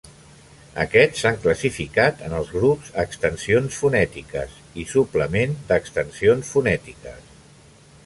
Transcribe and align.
Aquests 0.83 1.19
s'han 1.25 1.37
classificat 1.43 2.23
en 2.29 2.33
els 2.39 2.49
grups 2.55 2.89
"Extensions 3.05 3.79
fonètiques" 3.83 4.59
i 4.85 4.89
"Suplement 4.97 5.57
d'extensions 5.73 6.55
fonètiques". 6.57 7.35